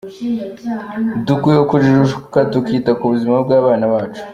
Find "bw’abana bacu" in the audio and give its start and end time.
3.45-4.21